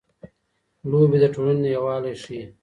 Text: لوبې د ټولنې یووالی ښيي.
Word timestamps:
لوبې 0.89 1.17
د 1.23 1.25
ټولنې 1.35 1.67
یووالی 1.75 2.13
ښيي. 2.23 2.43